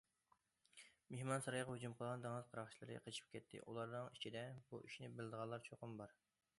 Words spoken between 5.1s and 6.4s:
بىلىدىغانلار چوقۇم بار.